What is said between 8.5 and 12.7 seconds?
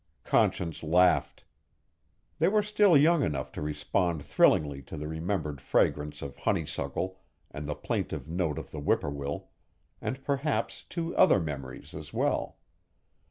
of the whippoorwill, and perhaps to other memories, as well.